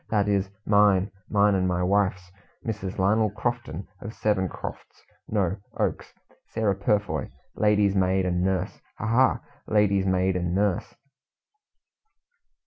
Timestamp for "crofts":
4.49-5.03